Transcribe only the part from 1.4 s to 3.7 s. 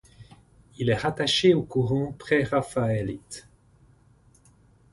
au courant préraphaélite.